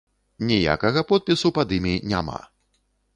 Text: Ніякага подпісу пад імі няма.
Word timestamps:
Ніякага 0.51 1.03
подпісу 1.11 1.51
пад 1.57 1.75
імі 1.77 1.93
няма. 2.15 2.39